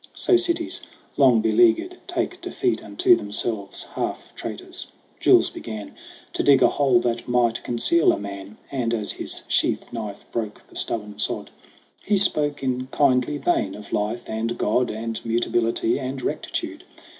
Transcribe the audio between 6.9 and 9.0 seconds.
that might conceal a man; And,